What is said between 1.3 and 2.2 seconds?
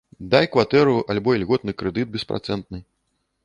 ільготны крэдыт